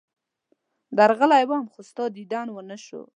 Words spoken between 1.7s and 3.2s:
خو ستا دیدن ونه شو.